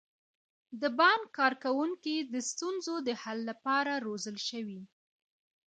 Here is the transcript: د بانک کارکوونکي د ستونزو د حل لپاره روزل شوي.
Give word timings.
د 0.81 0.83
بانک 0.99 1.23
کارکوونکي 1.39 2.15
د 2.33 2.35
ستونزو 2.49 2.95
د 3.07 3.09
حل 3.21 3.39
لپاره 3.51 3.93
روزل 4.05 4.37
شوي. 4.49 4.81